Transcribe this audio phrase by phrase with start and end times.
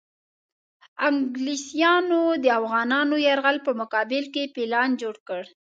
[1.09, 5.43] انګلیسیانو د افغانانو یرغل په مقابل کې پلان جوړ کړ.